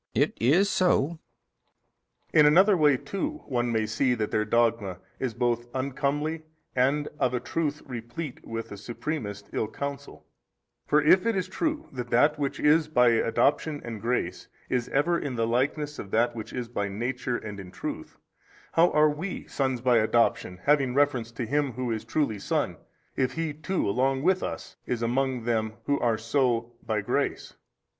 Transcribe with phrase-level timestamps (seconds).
[0.15, 0.21] B.
[0.21, 1.19] It is so.
[2.33, 2.39] A.
[2.39, 6.41] In another way too one may see that their dogma is both uncomely
[6.75, 10.25] and of a truth replete with the supremest ill counsel:
[10.87, 15.19] for if it is true that that which is by adoption and grace is ever
[15.19, 18.17] in the likeness of that which is by nature and in truth,
[18.71, 22.77] how are WE sons by adoption, having reference to Him Who is truly Son
[23.15, 27.53] if He too along with us is among them who are so by grace?